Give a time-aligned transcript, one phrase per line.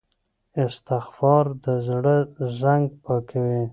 [0.63, 2.15] استغفار د زړه
[2.59, 3.63] زنګ پاکوي.